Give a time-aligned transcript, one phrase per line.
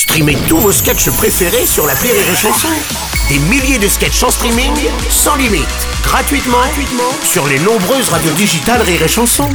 [0.00, 2.68] Streamez tous vos sketchs préférés sur la Rire et Chanson.
[3.28, 4.72] Des milliers de sketchs en streaming,
[5.10, 5.68] sans limite,
[6.02, 6.56] gratuitement,
[7.22, 9.46] sur les nombreuses radios digitales Rire et Chanson.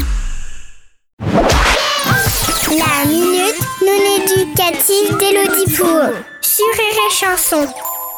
[1.20, 7.68] La minute non éducative d'Elodie Pour sur Rire et Chanson.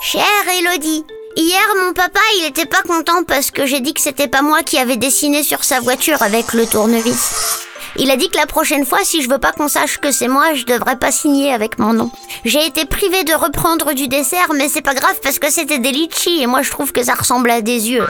[0.02, 0.22] Chère
[0.60, 1.06] Elodie,
[1.38, 4.64] hier mon papa il était pas content parce que j'ai dit que c'était pas moi
[4.64, 7.67] qui avais dessiné sur sa voiture avec le tournevis.
[8.00, 10.28] Il a dit que la prochaine fois, si je veux pas qu'on sache que c'est
[10.28, 12.12] moi, je devrais pas signer avec mon nom.
[12.46, 15.92] J'ai été privée de reprendre du dessert, mais c'est pas grave parce que c'était des
[15.92, 18.08] litchis et moi je trouve que ça ressemble à des yeux.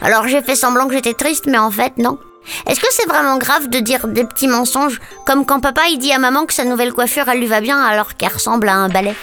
[0.00, 2.18] Alors j'ai fait semblant que j'étais triste, mais en fait non.
[2.66, 6.12] Est-ce que c'est vraiment grave de dire des petits mensonges, comme quand papa il dit
[6.12, 8.88] à maman que sa nouvelle coiffure elle lui va bien alors qu'elle ressemble à un
[8.88, 9.14] balai?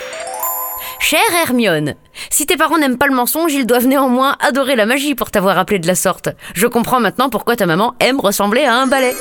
[1.00, 1.96] Chère Hermione,
[2.30, 5.58] si tes parents n'aiment pas le mensonge, ils doivent néanmoins adorer la magie pour t'avoir
[5.58, 6.30] appelé de la sorte.
[6.54, 9.14] Je comprends maintenant pourquoi ta maman aime ressembler à un balai.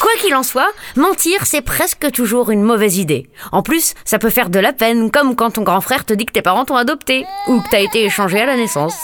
[0.00, 3.28] Quoi qu'il en soit, mentir, c'est presque toujours une mauvaise idée.
[3.50, 6.24] En plus, ça peut faire de la peine, comme quand ton grand frère te dit
[6.24, 8.94] que tes parents t'ont adopté, ou que t'as été échangé à la naissance.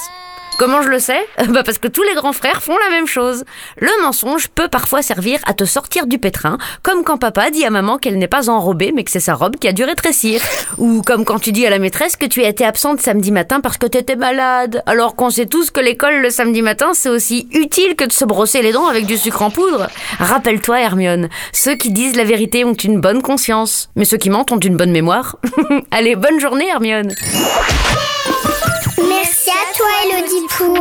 [0.57, 1.27] Comment je le sais?
[1.49, 3.45] Bah parce que tous les grands frères font la même chose.
[3.79, 7.71] Le mensonge peut parfois servir à te sortir du pétrin, comme quand papa dit à
[7.71, 10.41] maman qu'elle n'est pas enrobée mais que c'est sa robe qui a dû rétrécir.
[10.79, 13.79] Ou comme quand tu dis à la maîtresse que tu étais absente samedi matin parce
[13.79, 14.83] que t'étais malade.
[14.87, 18.25] Alors qu'on sait tous que l'école le samedi matin c'est aussi utile que de se
[18.25, 19.89] brosser les dents avec du sucre en poudre.
[20.19, 24.53] Rappelle-toi Hermione, ceux qui disent la vérité ont une bonne conscience, mais ceux qui mentent
[24.53, 25.37] ont une bonne mémoire.
[25.91, 27.13] Allez, bonne journée Hermione
[29.85, 30.79] toi, Elodie Pou.